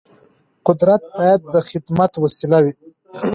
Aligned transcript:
قدرت 0.67 1.01
باید 1.17 1.41
د 1.53 1.55
خدمت 1.69 2.11
وسیله 2.23 2.57
وي 2.63 2.73